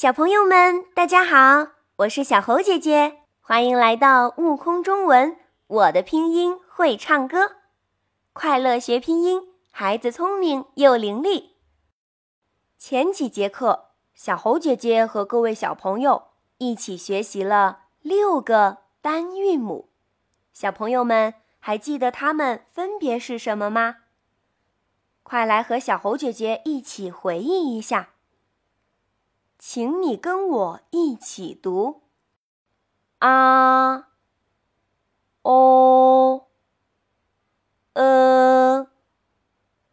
[0.00, 5.36] 小朋友们，大家好，我是小猴姐姐，欢迎来到悟空中文。
[5.66, 7.56] 我的拼音会唱歌，
[8.32, 11.50] 快乐学拼音，孩子聪明又伶俐。
[12.78, 19.90] 前几节课，小猴姐姐和各位小朋友一起学习了六个单韵母，
[20.54, 23.96] 小朋友们还记得它们分别是什么吗？
[25.22, 28.08] 快来和小猴姐姐一起回忆一下。
[29.62, 32.00] 请你跟我一起读：
[33.18, 34.08] 啊、
[35.42, 36.48] o、
[37.92, 38.86] 呃、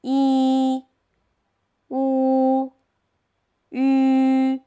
[0.00, 0.86] 一、
[1.88, 2.72] 乌、
[3.68, 4.62] 吁。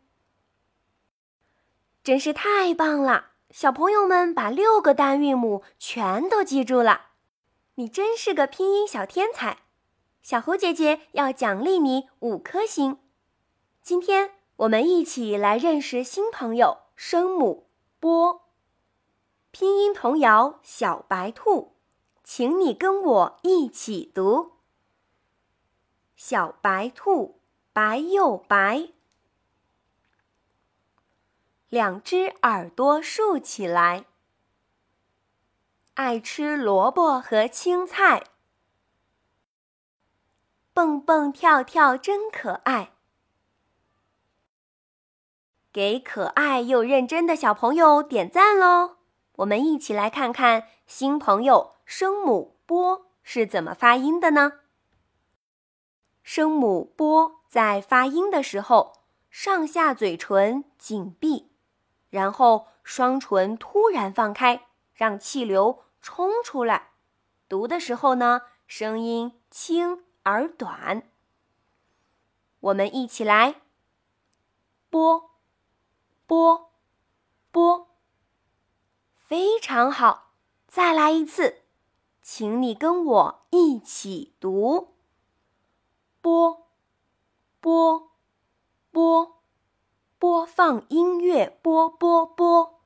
[2.04, 3.32] 真是太棒了！
[3.50, 7.08] 小朋友们把六个单韵母全都记住了，
[7.76, 9.64] 你真是个拼音小天才！
[10.22, 13.00] 小猴姐姐要奖励你五颗星。
[13.82, 14.43] 今天。
[14.58, 17.68] 我们一起来认识新朋友声母
[18.00, 18.42] 波。
[19.50, 21.76] 拼音童谣《小白兔》，
[22.24, 24.54] 请你跟我一起读：
[26.16, 27.40] 小白兔
[27.72, 28.90] 白又白，
[31.70, 34.06] 两只耳朵竖起来，
[35.96, 38.24] 爱吃萝卜和青菜，
[40.74, 42.93] 蹦蹦跳跳真可爱。
[45.74, 48.98] 给可爱又认真的小朋友点赞喽！
[49.38, 54.60] 我们一起来看看新朋友声母“波”是怎么发音的呢？
[56.22, 58.94] 声母“波”在发音的时候，
[59.32, 61.50] 上下嘴唇紧闭，
[62.12, 66.92] 然后双唇突然放开，让气流冲出来。
[67.50, 71.10] 读的时候呢，声音轻而短。
[72.60, 73.56] 我们一起来，
[74.92, 75.33] 波。
[76.34, 76.72] 波，
[77.52, 77.90] 波，
[79.20, 80.32] 非常好！
[80.66, 81.62] 再来一次，
[82.24, 84.96] 请你跟我一起读：
[86.22, 86.66] 播，
[87.62, 88.10] 播，
[88.90, 89.36] 播，
[90.18, 92.80] 播放音乐，播播播，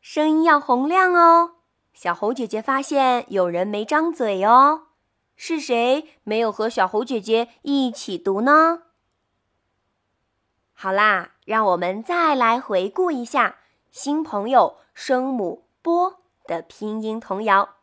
[0.00, 1.58] 声音要洪亮哦！
[1.94, 4.88] 小猴姐姐发现有人没张嘴哦，
[5.36, 8.85] 是谁没有和小猴姐姐一起读呢？
[10.78, 13.56] 好啦，让我们再来回顾一下
[13.90, 17.76] 新朋友声母“波”的拼音童谣。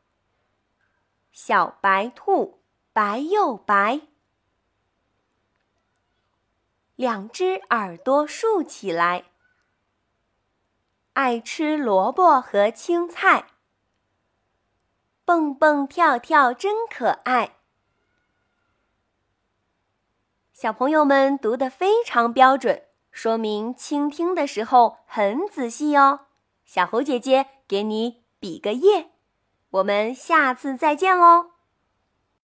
[1.31, 2.61] 小白兔
[2.93, 4.01] 白又白，
[6.95, 9.25] 两只耳朵竖起来，
[11.13, 13.47] 爱吃萝卜和青菜，
[15.25, 17.55] 蹦蹦跳跳真可爱。
[20.63, 26.21] 小朋友们读得非常标准，说明倾听的时候很仔细哦。
[26.63, 29.09] 小猴姐姐给你比个耶，
[29.71, 31.47] 我们下次再见喽。